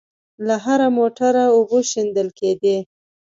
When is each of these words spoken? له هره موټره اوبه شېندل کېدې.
له 0.47 0.55
هره 0.65 0.87
موټره 0.97 1.45
اوبه 1.55 1.79
شېندل 1.91 2.27
کېدې. 2.39 2.77